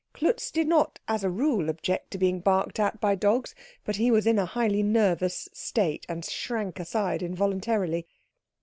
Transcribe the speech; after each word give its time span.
Klutz 0.13 0.49
did 0.49 0.67
not 0.67 0.97
as 1.07 1.23
a 1.23 1.29
rule 1.29 1.69
object 1.69 2.09
to 2.09 2.17
being 2.17 2.39
barked 2.39 2.79
at 2.79 2.99
by 2.99 3.13
dogs, 3.13 3.53
but 3.85 3.97
he 3.97 4.09
was 4.09 4.25
in 4.25 4.39
a 4.39 4.47
highly 4.47 4.81
nervous 4.81 5.47
state, 5.53 6.07
and 6.09 6.25
shrank 6.25 6.79
aside 6.79 7.21
involuntarily. 7.21 8.07